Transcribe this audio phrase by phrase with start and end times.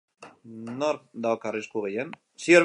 [0.83, 2.13] Nork dauka arrisku gehien?